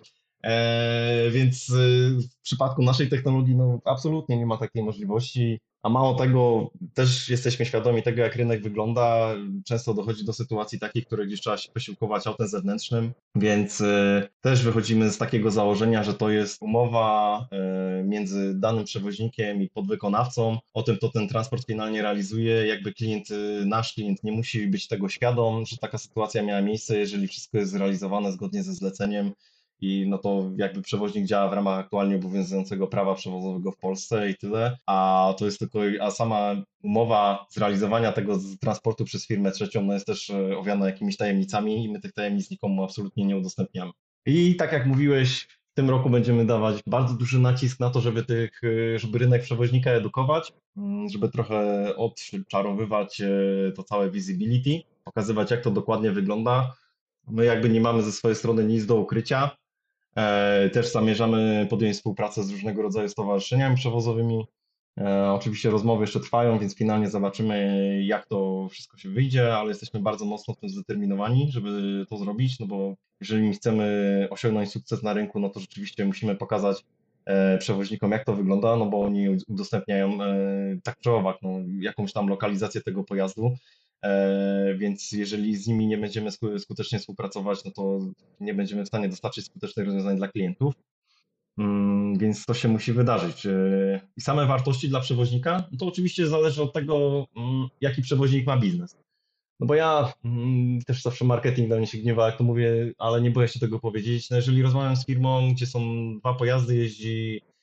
[0.44, 5.60] E, więc y, w przypadku naszej technologii no, absolutnie nie ma takiej możliwości.
[5.86, 9.36] A mało tego, też jesteśmy świadomi tego, jak rynek wygląda.
[9.66, 14.64] Często dochodzi do sytuacji takich, które gdzieś trzeba się posiłkować autem zewnętrznym, więc y, też
[14.64, 17.48] wychodzimy z takiego założenia, że to jest umowa
[18.00, 20.58] y, między danym przewoźnikiem i podwykonawcą.
[20.74, 22.68] O tym to ten transport finalnie realizuje.
[22.68, 23.28] Jakby klient,
[23.66, 27.72] nasz klient nie musi być tego świadom, że taka sytuacja miała miejsce, jeżeli wszystko jest
[27.72, 29.32] zrealizowane zgodnie ze zleceniem
[29.82, 34.36] i no to jakby przewoźnik działa w ramach aktualnie obowiązującego prawa przewozowego w Polsce i
[34.36, 39.94] tyle, a to jest tylko, a sama umowa zrealizowania tego transportu przez firmę trzecią no
[39.94, 43.92] jest też e, owiana jakimiś tajemnicami i my tych tajemnic nikomu absolutnie nie udostępniamy.
[44.26, 48.24] I tak jak mówiłeś, w tym roku będziemy dawać bardzo duży nacisk na to, żeby,
[48.24, 55.52] tych, e, żeby rynek przewoźnika edukować, mm, żeby trochę odczarowywać e, to całe visibility, pokazywać
[55.52, 56.76] jak to dokładnie wygląda.
[57.28, 59.58] My jakby nie mamy ze swojej strony nic do ukrycia,
[60.74, 64.46] też zamierzamy podjąć współpracę z różnego rodzaju stowarzyszeniami przewozowymi.
[65.00, 70.00] E, oczywiście rozmowy jeszcze trwają, więc finalnie zobaczymy, jak to wszystko się wyjdzie, ale jesteśmy
[70.00, 75.14] bardzo mocno w tym zdeterminowani, żeby to zrobić, no bo jeżeli chcemy osiągnąć sukces na
[75.14, 76.86] rynku, no to rzeczywiście musimy pokazać
[77.26, 80.18] e, przewoźnikom, jak to wygląda, no bo oni udostępniają
[80.84, 81.50] tak czy owak, no,
[81.80, 83.85] jakąś tam lokalizację tego pojazdu, E,
[84.78, 88.00] więc jeżeli z nimi nie będziemy skutecznie współpracować, no to
[88.40, 90.74] nie będziemy w stanie dostarczyć skutecznych rozwiązań dla klientów.
[91.58, 93.46] Mm, więc to się musi wydarzyć.
[93.46, 98.48] E, I same wartości dla przewoźnika, no to oczywiście zależy od tego, mm, jaki przewoźnik
[98.48, 98.98] ma biznes.
[99.60, 103.22] No bo ja mm, też zawsze marketing dla mnie się gniewa, jak to mówię, ale
[103.22, 104.30] nie boję się tego powiedzieć.
[104.30, 105.80] No jeżeli rozmawiam z firmą, gdzie są
[106.20, 107.55] dwa pojazdy, jeździ E,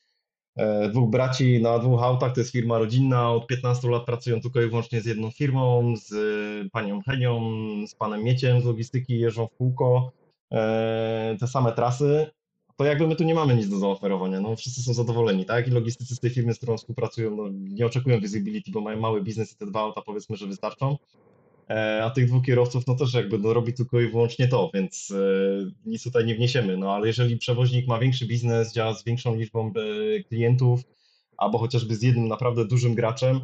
[0.92, 4.68] dwóch braci na dwóch autach, to jest firma rodzinna, od 15 lat pracują tylko i
[4.68, 6.12] wyłącznie z jedną firmą, z
[6.72, 7.40] panią Henią,
[7.86, 10.12] z panem Mieciem z logistyki, jeżdżą w kółko,
[10.52, 12.26] e, te same trasy,
[12.76, 15.70] to jakby my tu nie mamy nic do zaoferowania, no wszyscy są zadowoleni, tak, i
[15.70, 19.52] logistycy z tej firmy, z którą współpracują, no, nie oczekują visibility, bo mają mały biznes
[19.52, 21.41] i te dwa auta powiedzmy, że wystarczą, E,
[22.02, 25.70] a tych dwóch kierowców no też jakby no, robi tylko i wyłącznie to, więc e,
[25.86, 26.76] nic tutaj nie wniesiemy.
[26.76, 30.80] No ale jeżeli przewoźnik ma większy biznes, działa z większą liczbą e, klientów,
[31.36, 33.40] albo chociażby z jednym naprawdę dużym graczem,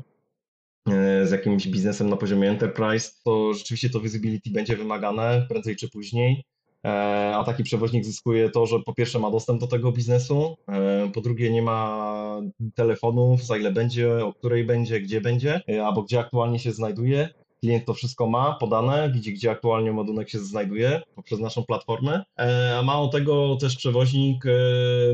[0.90, 5.90] e, z jakimś biznesem na poziomie enterprise, to rzeczywiście to visibility będzie wymagane prędzej czy
[5.90, 6.44] później.
[6.84, 11.10] E, a taki przewoźnik zyskuje to, że po pierwsze ma dostęp do tego biznesu, e,
[11.14, 12.40] po drugie nie ma
[12.74, 17.28] telefonów, za ile będzie, o której będzie, gdzie będzie, e, albo gdzie aktualnie się znajduje.
[17.60, 22.24] Klient to wszystko ma podane, widzi gdzie aktualnie ładunek się znajduje poprzez naszą platformę,
[22.78, 24.44] a mało tego też przewoźnik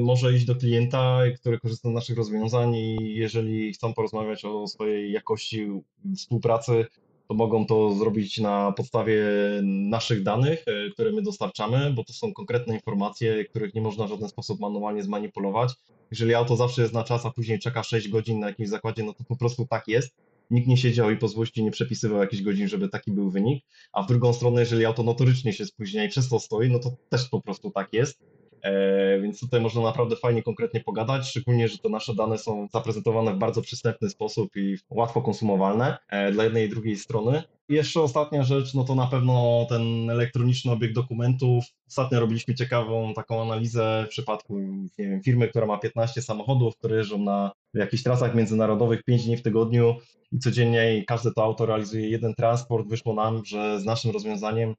[0.00, 5.12] może iść do klienta, który korzysta z naszych rozwiązań i jeżeli chcą porozmawiać o swojej
[5.12, 5.68] jakości
[6.16, 6.86] współpracy,
[7.28, 9.24] to mogą to zrobić na podstawie
[9.62, 14.08] naszych danych, e, które my dostarczamy, bo to są konkretne informacje, których nie można w
[14.08, 15.72] żaden sposób manualnie zmanipulować.
[16.10, 19.12] Jeżeli auto zawsze jest na czas, a później czeka 6 godzin na jakimś zakładzie, no
[19.12, 20.14] to po prostu tak jest.
[20.50, 23.64] Nikt nie siedział i po złości nie przepisywał jakichś godzin, żeby taki był wynik.
[23.92, 26.96] A w drugą stronę, jeżeli auto notorycznie się spóźnia i przez to stoi, no to
[27.08, 28.22] też po prostu tak jest.
[28.64, 33.34] E, więc tutaj można naprawdę fajnie, konkretnie pogadać, szczególnie, że te nasze dane są zaprezentowane
[33.34, 37.42] w bardzo przystępny sposób i łatwo konsumowalne e, dla jednej i drugiej strony.
[37.68, 41.64] I jeszcze ostatnia rzecz, no to na pewno ten elektroniczny obieg dokumentów.
[41.88, 44.58] Ostatnio robiliśmy ciekawą taką analizę w przypadku
[44.98, 49.36] nie wiem, firmy, która ma 15 samochodów, które jeżdżą na jakichś trasach międzynarodowych 5 dni
[49.36, 49.96] w tygodniu
[50.32, 52.88] i codziennie każde to auto realizuje jeden transport.
[52.88, 54.74] Wyszło nam, że z naszym rozwiązaniem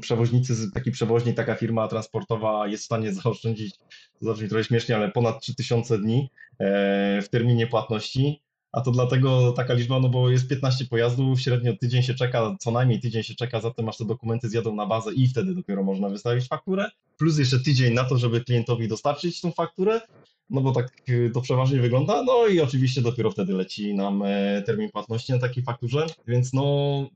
[0.00, 3.78] przewoźnicy, taki przewoźnik, taka firma transportowa jest w stanie zaoszczędzić,
[4.18, 8.42] to zabrzmi trochę śmiesznie, ale ponad 3000 dni e, w terminie płatności.
[8.72, 12.70] A to dlatego taka liczba, no bo jest 15 pojazdów, średnio tydzień się czeka, co
[12.70, 16.08] najmniej tydzień się czeka, zatem aż te dokumenty zjadą na bazę i wtedy dopiero można
[16.08, 16.90] wystawić fakturę.
[17.18, 20.00] Plus jeszcze tydzień na to, żeby klientowi dostarczyć tą fakturę,
[20.50, 22.22] no bo tak y, to przeważnie wygląda.
[22.22, 27.06] No i oczywiście dopiero wtedy leci nam e, termin płatności na takiej fakturze, więc no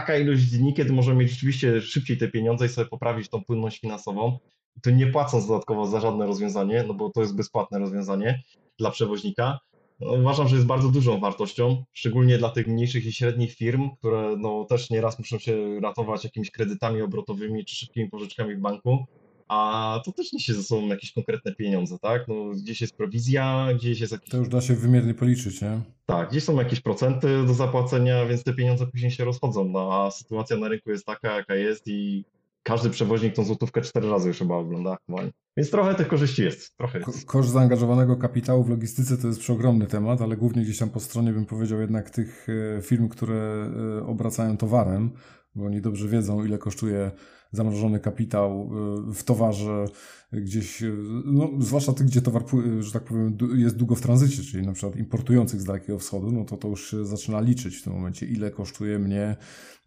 [0.00, 3.80] taka ilość dni, kiedy możemy mieć rzeczywiście szybciej te pieniądze i sobie poprawić tą płynność
[3.80, 4.38] finansową.
[4.76, 8.42] I to nie płacąc dodatkowo za żadne rozwiązanie, no bo to jest bezpłatne rozwiązanie
[8.78, 9.58] dla przewoźnika.
[10.00, 14.36] No, uważam, że jest bardzo dużą wartością, szczególnie dla tych mniejszych i średnich firm, które
[14.38, 19.06] no, też nieraz muszą się ratować jakimiś kredytami obrotowymi czy szybkimi pożyczkami w banku
[19.48, 22.28] a to też niesie ze sobą jakieś konkretne pieniądze, tak?
[22.28, 24.30] No, gdzieś jest prowizja, gdzieś jest jakiś...
[24.30, 25.80] To już da się wymiernie policzyć, nie?
[26.06, 30.10] Tak, gdzieś są jakieś procenty do zapłacenia, więc te pieniądze później się rozchodzą, no, a
[30.10, 32.24] sytuacja na rynku jest taka, jaka jest i
[32.62, 35.32] każdy przewoźnik tą złotówkę cztery razy już chyba ogląda aktualnie.
[35.56, 37.26] Więc trochę tych korzyści jest, trochę jest.
[37.26, 41.32] Koszt zaangażowanego kapitału w logistyce to jest przeogromny temat, ale głównie gdzieś tam po stronie
[41.32, 42.46] bym powiedział jednak tych
[42.78, 45.10] e, firm, które e, obracają towarem,
[45.54, 47.10] bo oni dobrze wiedzą, ile kosztuje
[47.52, 48.70] zamrożony kapitał
[49.10, 49.84] y, w towarze
[50.32, 52.42] gdzieś, y, no, zwłaszcza tych, gdzie towar,
[52.80, 56.44] że tak powiem, jest długo w tranzycie, czyli na przykład importujących z Dalekiego Wschodu, no
[56.44, 59.36] to to już się zaczyna liczyć w tym momencie, ile kosztuje mnie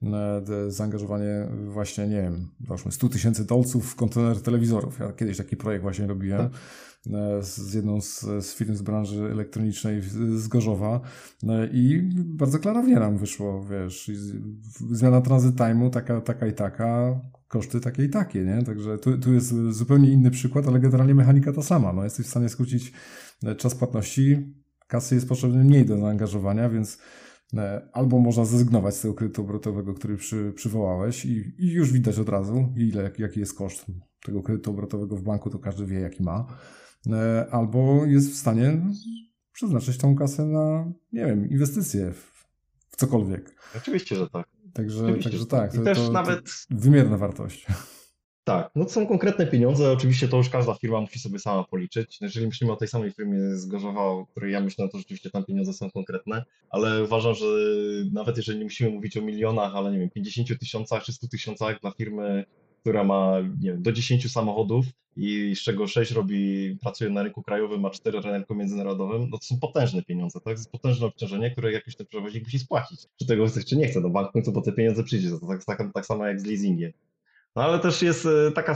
[0.03, 4.99] e, zaangażowanie właśnie, nie wiem, załóżmy 100 tysięcy dolców w kontener telewizorów.
[4.99, 6.49] Ja kiedyś taki projekt właśnie robiłem.
[6.49, 6.59] Tak
[7.07, 10.01] E, z jedną z, z firm z branży elektronicznej
[10.35, 11.01] z Gorzowa
[11.43, 14.11] e, i bardzo klarownie nam wyszło, wiesz,
[14.91, 17.19] zmiana transit time'u taka, taka i taka,
[17.49, 18.63] koszty takie i takie, nie?
[18.63, 21.93] Także tu, tu jest zupełnie inny przykład, ale generalnie mechanika ta sama.
[21.93, 22.93] No, jesteś w stanie skrócić
[23.43, 24.53] e, czas płatności,
[24.87, 26.99] kasy jest potrzebne mniej do zaangażowania, więc
[27.93, 32.29] albo można zrezygnować z tego kredytu obrotowego, który przy, przywołałeś i, i, już widać od
[32.29, 33.85] razu, ile, jaki jest koszt
[34.25, 36.57] tego kredytu obrotowego w banku, to każdy wie, jaki ma.
[37.07, 38.81] E, albo jest w stanie
[39.51, 42.47] przeznaczyć tą kasę na, nie wiem, inwestycje w,
[42.89, 43.55] w cokolwiek.
[43.77, 44.47] Oczywiście, że tak.
[44.73, 45.73] Także, Oczywiście, także tak.
[45.73, 46.45] To, też to, nawet.
[46.45, 47.65] To wymierna wartość.
[48.49, 49.91] Tak, no to są konkretne pieniądze.
[49.91, 52.17] Oczywiście to już każda firma musi sobie sama policzyć.
[52.21, 55.29] Jeżeli myślimy o tej samej firmie z Gorzowa, o której ja myślę, no to rzeczywiście
[55.29, 57.45] tam pieniądze są konkretne, ale uważam, że
[58.13, 61.81] nawet jeżeli nie musimy mówić o milionach, ale nie wiem, 50 tysiącach czy 100 tysiącach
[61.81, 62.45] dla firmy
[62.81, 67.43] która ma nie wiem, do 10 samochodów i z czego 6 robi, pracuje na rynku
[67.43, 70.43] krajowym, a 4 na rynku międzynarodowym, no to są potężne pieniądze, tak?
[70.43, 72.99] To jest potężne obciążenie, które jakiś ten przewoźnik musi spłacić.
[73.19, 75.47] Czy tego chce, czy nie chce, no bank w końcu po te pieniądze przyjdzie, to
[75.47, 76.91] tak, tak, tak samo jak z leasingiem.
[77.55, 78.75] No ale też jest e, taka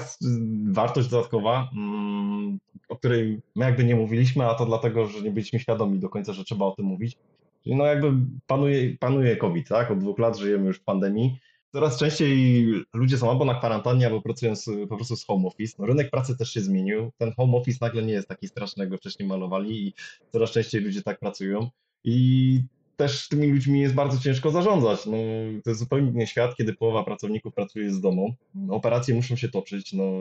[0.65, 5.59] wartość dodatkowa, mm, o której my jakby nie mówiliśmy, a to dlatego, że nie byliśmy
[5.59, 7.17] świadomi do końca, że trzeba o tym mówić.
[7.63, 8.11] Czyli no jakby
[8.47, 9.91] panuje, panuje COVID, tak?
[9.91, 11.39] Od dwóch lat żyjemy już w pandemii
[11.73, 15.75] coraz częściej ludzie są albo na kwarantannie, albo pracują z, po prostu z home office.
[15.79, 17.11] No, rynek pracy też się zmienił.
[17.17, 19.93] Ten home office nagle nie jest taki straszny, jak go wcześniej malowali i
[20.31, 21.69] coraz częściej ludzie tak pracują.
[22.03, 22.59] I
[22.95, 25.05] też tymi ludźmi jest bardzo ciężko zarządzać.
[25.05, 25.17] No,
[25.63, 28.35] to jest zupełnie inny świat, kiedy połowa pracowników pracuje z domu.
[28.69, 30.11] Operacje muszą się toczyć, no,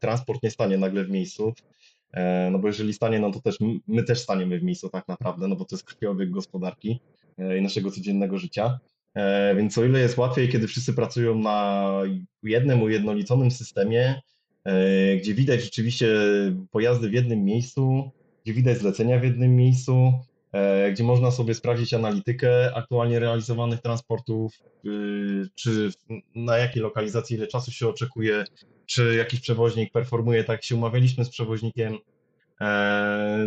[0.00, 1.54] transport nie stanie nagle w miejscu.
[2.12, 5.48] E, no bo jeżeli stanie, no to też my też staniemy w miejscu tak naprawdę,
[5.48, 7.00] no bo to jest krwiobieg gospodarki
[7.38, 8.78] e, i naszego codziennego życia.
[9.14, 11.88] E, więc o ile jest łatwiej, kiedy wszyscy pracują na
[12.42, 14.22] jednym ujednoliconym systemie,
[14.64, 16.08] e, gdzie widać rzeczywiście
[16.70, 18.10] pojazdy w jednym miejscu,
[18.44, 20.12] gdzie widać zlecenia w jednym miejscu,
[20.52, 24.52] e, gdzie można sobie sprawdzić analitykę aktualnie realizowanych transportów,
[25.54, 25.90] czy
[26.34, 28.44] na jakiej lokalizacji ile czasu się oczekuje,
[28.86, 31.98] czy jakiś przewoźnik performuje tak, jak się umawialiśmy z przewoźnikiem.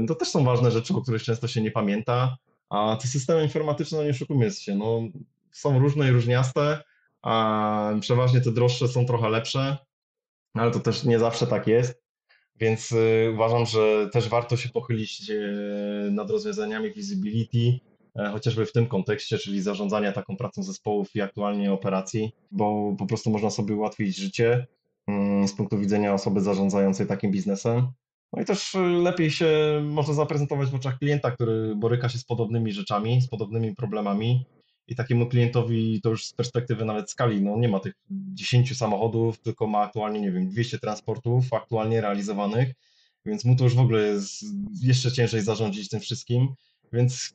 [0.08, 2.38] To też są ważne rzeczy, o których często się nie pamięta.
[2.70, 5.02] A te systemy informatyczne, no nie oszukujmy się, no,
[5.56, 6.84] są różne i różniaste,
[8.02, 9.78] przeważnie te droższe są trochę lepsze,
[10.54, 12.06] ale to też nie zawsze tak jest.
[12.60, 17.80] Więc y, uważam, że też warto się pochylić y, nad rozwiązaniami visibility,
[18.20, 23.06] e, chociażby w tym kontekście, czyli zarządzania taką pracą zespołów i aktualnie operacji, bo po
[23.06, 24.68] prostu można sobie ułatwić życie
[25.08, 27.88] mm, z punktu widzenia osoby zarządzającej takim biznesem.
[28.34, 29.48] No i też y, lepiej się
[29.84, 34.46] można zaprezentować w oczach klienta, który boryka się z podobnymi rzeczami, z podobnymi problemami.
[34.88, 39.40] I takiemu klientowi to już z perspektywy nawet skali, no nie ma tych 10 samochodów,
[39.40, 42.74] tylko ma aktualnie, nie wiem, 200 transportów aktualnie realizowanych,
[43.26, 44.46] więc mu to już w ogóle jest
[44.82, 46.48] jeszcze ciężej zarządzić tym wszystkim.
[46.94, 47.34] Więc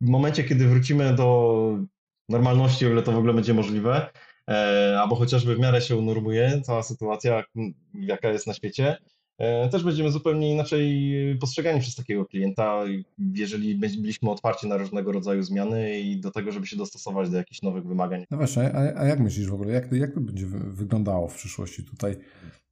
[0.00, 1.78] w momencie, kiedy wrócimy do
[2.28, 4.10] normalności, o ile to w ogóle będzie możliwe,
[4.48, 7.44] e, albo chociażby w miarę się unormuje cała sytuacja,
[7.94, 8.96] jaka jest na świecie,
[9.70, 12.84] też będziemy zupełnie inaczej postrzegani przez takiego klienta,
[13.34, 17.62] jeżeli byliśmy otwarci na różnego rodzaju zmiany i do tego, żeby się dostosować do jakichś
[17.62, 18.24] nowych wymagań.
[18.30, 21.84] No właśnie, a, a jak myślisz w ogóle, jak jak to będzie wyglądało w przyszłości
[21.84, 22.16] tutaj?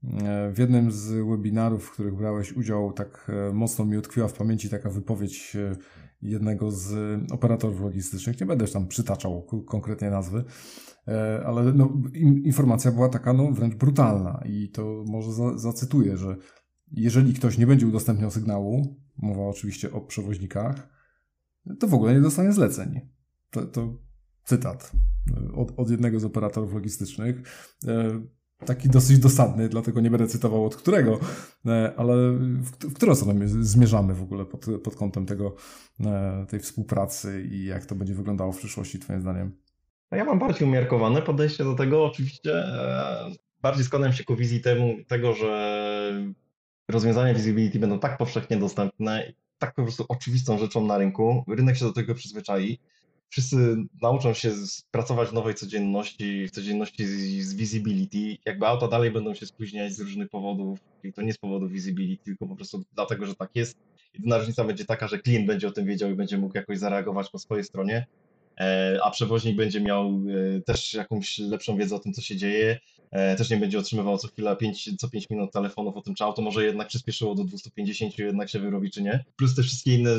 [0.04, 4.32] E, w jednym z webinarów, w których brałeś udział, tak e, mocno mi utkwiła w
[4.32, 5.56] pamięci taka wypowiedź
[6.22, 6.94] jednego z
[7.32, 8.40] operatorów logistycznych.
[8.40, 10.44] Nie będę już tam przytaczał konkretnie nazwy,
[11.46, 12.02] ale no,
[12.44, 16.36] informacja była taka no, wręcz brutalna i to może za, zacytuję, że
[16.92, 20.88] jeżeli ktoś nie będzie udostępniał sygnału, mowa oczywiście o przewoźnikach,
[21.78, 23.00] to w ogóle nie dostanie zleceń.
[23.50, 23.98] To, to
[24.44, 24.92] cytat
[25.54, 27.36] od, od, jednego z operatorów logistycznych.
[28.62, 31.20] E, taki dosyć dosadny, dlatego nie będę cytował od którego,
[31.66, 35.54] e, ale w, w którą stronę zmierzamy w ogóle pod, pod kątem tego,
[36.00, 39.52] e, tej współpracy i jak to będzie wyglądało w przyszłości, Twoim zdaniem?
[40.10, 42.04] Ja mam bardziej umiarkowane podejście do tego.
[42.04, 42.64] Oczywiście
[43.62, 46.12] bardziej składam się ku wizji temu, tego, że
[46.88, 51.84] rozwiązania visibility będą tak powszechnie dostępne, tak po prostu oczywistą rzeczą na rynku, rynek się
[51.84, 52.78] do tego przyzwyczai,
[53.28, 54.52] wszyscy nauczą się
[54.90, 59.92] pracować w nowej codzienności, w codzienności z, z visibility, jakby auta dalej będą się spóźniać
[59.92, 63.50] z różnych powodów, i to nie z powodu visibility, tylko po prostu dlatego, że tak
[63.54, 63.76] jest.
[64.14, 67.30] Jedyna różnica będzie taka, że klient będzie o tym wiedział i będzie mógł jakoś zareagować
[67.30, 68.06] po swojej stronie,
[68.60, 70.06] e, a przewoźnik będzie miał
[70.56, 72.78] e, też jakąś lepszą wiedzę o tym, co się dzieje,
[73.10, 76.24] E, też nie będzie otrzymywał co chwila 5, co 5 minut telefonów o tym, czy
[76.24, 79.24] auto może jednak przyspieszyło do 250, jednak się wyrobi, czy nie.
[79.36, 80.10] Plus te wszystkie inne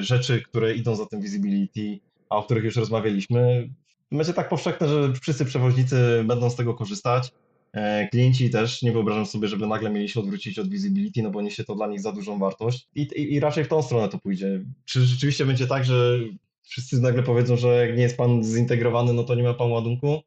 [0.00, 1.98] rzeczy, które idą za tym visibility,
[2.32, 3.68] a o których już rozmawialiśmy,
[4.12, 7.32] będzie tak powszechne, że wszyscy przewoźnicy będą z tego korzystać.
[7.72, 11.42] E, klienci też nie wyobrażam sobie, żeby nagle mieli się odwrócić od visibility, no bo
[11.42, 14.18] niesie to dla nich za dużą wartość I, i, i raczej w tą stronę to
[14.18, 14.60] pójdzie.
[14.84, 16.18] Czy rzeczywiście będzie tak, że
[16.62, 20.20] wszyscy nagle powiedzą, że jak nie jest pan zintegrowany, no to nie ma pan ładunku?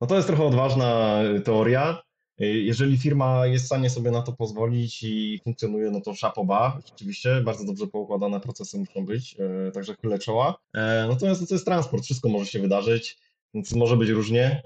[0.00, 2.02] No to jest trochę odważna teoria.
[2.38, 7.40] Jeżeli firma jest w stanie sobie na to pozwolić i funkcjonuje, no to szapoba, rzeczywiście,
[7.44, 9.36] bardzo dobrze poukładane procesy muszą być,
[9.68, 10.58] e, także chylę czoła.
[10.74, 13.18] E, natomiast no to jest transport, wszystko może się wydarzyć,
[13.54, 14.62] więc może być różnie.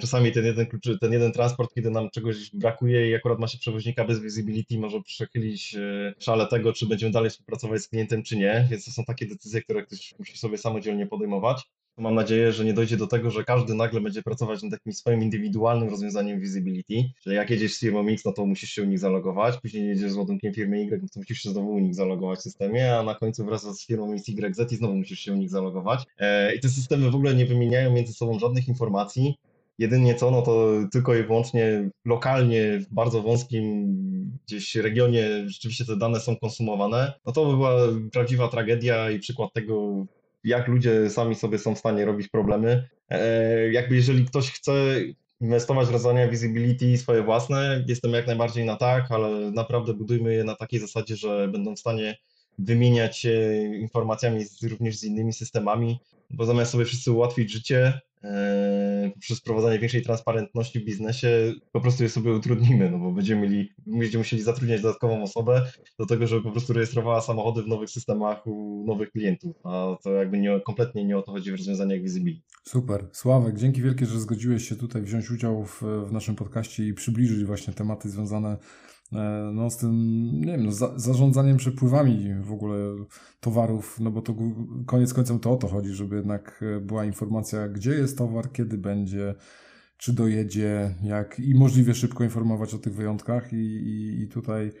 [0.00, 0.66] Czasami ten jeden,
[1.00, 5.02] ten jeden transport, kiedy nam czegoś brakuje i akurat ma się przewoźnika bez visibility, może
[5.02, 5.76] przechylić
[6.18, 9.62] szale tego, czy będziemy dalej współpracować z klientem, czy nie, więc to są takie decyzje,
[9.62, 11.62] które ktoś musi sobie samodzielnie podejmować.
[11.98, 15.22] Mam nadzieję, że nie dojdzie do tego, że każdy nagle będzie pracować nad takim swoim
[15.22, 18.98] indywidualnym rozwiązaniem visibility, czyli jak jedziesz z firmą X, no to musisz się u nich
[18.98, 22.38] zalogować, później jedziesz z ładunkiem firmy Y, no to musisz się znowu u nich zalogować
[22.38, 25.50] w systemie, a na końcu wraz z firmą YZ i znowu musisz się u nich
[25.50, 26.04] zalogować.
[26.18, 29.34] E, I te systemy w ogóle nie wymieniają między sobą żadnych informacji,
[29.78, 33.86] Jedynie co, no to tylko i wyłącznie lokalnie, w bardzo wąskim
[34.46, 37.72] gdzieś regionie rzeczywiście te dane są konsumowane, no to by była
[38.12, 40.06] prawdziwa tragedia i przykład tego,
[40.46, 42.88] jak ludzie sami sobie są w stanie robić problemy.
[43.08, 44.72] E, jakby jeżeli ktoś chce
[45.40, 50.44] inwestować w rozwiązania visibility swoje własne, jestem jak najbardziej na tak, ale naprawdę budujmy je
[50.44, 52.16] na takiej zasadzie, że będą w stanie
[52.58, 55.98] wymieniać się informacjami z, również z innymi systemami,
[56.30, 62.02] bo zamiast sobie wszyscy ułatwić życie, E, przez wprowadzanie większej transparentności w biznesie po prostu
[62.02, 65.62] je sobie utrudnimy, no bo będziemy, mieli, będziemy musieli zatrudniać dodatkową osobę
[65.98, 70.12] do tego, żeby po prostu rejestrowała samochody w nowych systemach u nowych klientów, a to
[70.12, 72.42] jakby nie, kompletnie nie o to chodzi w rozwiązaniach Visibility.
[72.64, 73.08] Super.
[73.12, 77.44] Sławek, dzięki wielkie, że zgodziłeś się tutaj wziąć udział w, w naszym podcaście i przybliżyć
[77.44, 78.58] właśnie tematy związane E,
[79.52, 79.92] no, z tym,
[80.40, 82.76] nie wiem, no, za, zarządzaniem przepływami w ogóle
[83.40, 84.34] towarów, no bo to
[84.86, 88.78] koniec końcem to o to chodzi, żeby jednak e, była informacja, gdzie jest towar, kiedy
[88.78, 89.34] będzie,
[89.96, 94.72] czy dojedzie, jak i możliwie szybko informować o tych wyjątkach i, i, i tutaj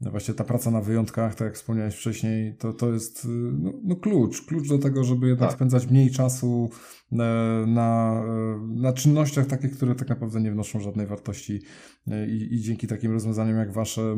[0.00, 3.96] no właśnie ta praca na wyjątkach, tak jak wspomniałeś wcześniej, to, to jest no, no
[3.96, 5.56] klucz, klucz do tego, żeby jednak tak.
[5.56, 6.70] spędzać mniej czasu
[7.66, 8.22] na,
[8.68, 11.62] na czynnościach takich, które tak naprawdę nie wnoszą żadnej wartości
[12.28, 14.16] i, i dzięki takim rozwiązaniom jak wasze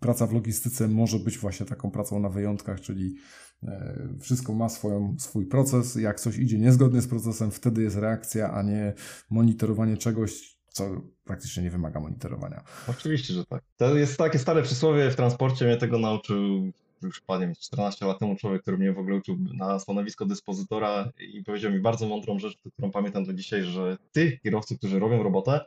[0.00, 3.16] praca w logistyce może być właśnie taką pracą na wyjątkach, czyli
[3.62, 5.94] e, wszystko ma swoją, swój proces.
[5.94, 8.94] Jak coś idzie niezgodnie z procesem, wtedy jest reakcja, a nie
[9.30, 12.64] monitorowanie czegoś, co praktycznie nie wymaga monitorowania.
[12.88, 13.62] Oczywiście, że tak.
[13.76, 16.72] To jest takie stare przysłowie w transporcie, mnie tego nauczył
[17.02, 21.44] już panie 14 lat temu człowiek, który mnie w ogóle uczył na stanowisko dyspozytora i
[21.44, 25.60] powiedział mi bardzo mądrą rzecz, którą pamiętam do dzisiaj, że tych kierowców, którzy robią robotę,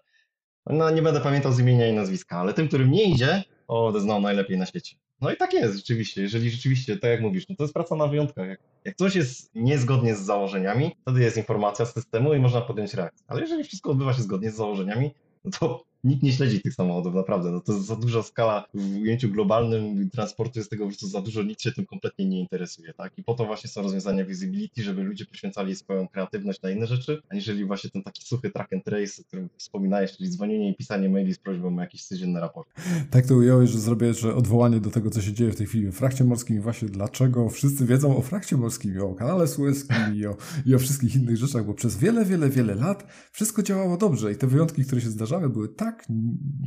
[0.66, 4.22] no nie będę pamiętał z imienia i nazwiska, ale tym, którym nie idzie, o, znał
[4.22, 4.96] najlepiej na świecie.
[5.22, 8.08] No i tak jest rzeczywiście, jeżeli rzeczywiście, tak jak mówisz, no to jest praca na
[8.08, 8.48] wyjątkach.
[8.48, 12.94] Jak, jak coś jest niezgodnie z założeniami, wtedy jest informacja z systemu i można podjąć
[12.94, 13.26] reakcję.
[13.28, 15.12] Ale jeżeli wszystko odbywa się zgodnie z założeniami,
[15.46, 17.52] no to nikt nie śledzi tych samochodów, naprawdę.
[17.52, 21.22] No to jest za duża skala w ujęciu globalnym transportu jest tego po prostu za
[21.22, 23.14] dużo, nikt się tym kompletnie nie interesuje, tak?
[23.18, 27.22] I po to właśnie są rozwiązania visibility, żeby ludzie poświęcali swoją kreatywność na inne rzeczy,
[27.30, 31.10] aniżeli właśnie ten taki suchy track and trace, o którym wspominałeś, czyli dzwonienie i pisanie
[31.10, 32.70] maili z prośbą o jakiś codzienny raport.
[33.12, 35.88] Tak to ująłeś, że zrobię że odwołanie do tego, co się dzieje w tej chwili
[35.88, 40.26] w frakcie morskim i właśnie dlaczego wszyscy wiedzą o frakcie morskim o kanale sueskim i
[40.26, 44.32] o, i o wszystkich innych rzeczach, bo przez wiele, wiele, wiele lat wszystko działało dobrze
[44.32, 45.89] i te wyjątki, które się zdarzały, były tak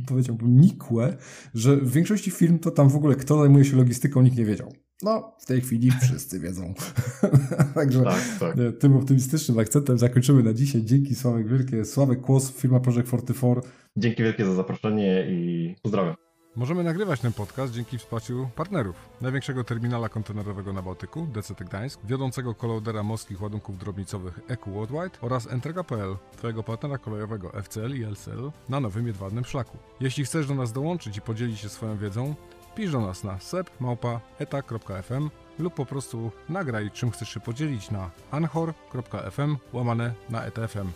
[0.07, 1.17] powiedziałbym, nikłe,
[1.53, 4.73] że w większości firm to tam w ogóle kto zajmuje się logistyką, nikt nie wiedział.
[5.03, 6.73] No, w tej chwili wszyscy wiedzą.
[7.75, 8.55] Także tak, tak.
[8.79, 10.83] tym optymistycznym akcentem zakończymy na dzisiaj.
[10.83, 11.85] Dzięki Sławek wielkie.
[11.85, 13.61] Sławek Kłos, firma Project 44.
[13.97, 16.22] Dzięki wielkie za zaproszenie i pozdrawiam.
[16.55, 18.95] Możemy nagrywać ten podcast dzięki wsparciu partnerów.
[19.21, 25.47] Największego terminala kontenerowego na Bałtyku, DCT Gdańsk, wiodącego kolodera morskich ładunków drobnicowych EQ Worldwide oraz
[25.47, 29.77] Entrega.pl, twojego partnera kolejowego FCL i LCL na nowym jedwabnym szlaku.
[29.99, 32.35] Jeśli chcesz do nas dołączyć i podzielić się swoją wiedzą,
[32.75, 35.29] pisz do nas na sep.eta.fm
[35.59, 40.91] lub po prostu nagraj czym chcesz się podzielić na anchor.fm łamane na etfm.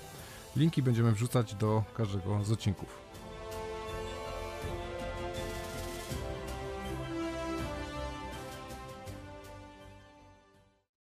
[0.56, 3.07] Linki będziemy wrzucać do każdego z odcinków.